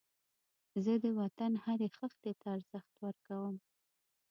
[0.83, 3.55] زه د وطن هرې خښتې ته ارزښت ورکوم